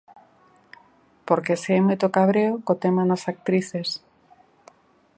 Porque 1.27 1.53
si 1.61 1.69
hai 1.71 1.81
moito 1.87 2.13
cabreo 2.17 2.53
co 2.65 2.73
tema 2.83 3.03
nas 3.09 3.23
actrices. 3.33 3.89